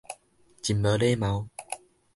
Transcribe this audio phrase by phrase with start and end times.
[0.63, 1.47] 真無禮貌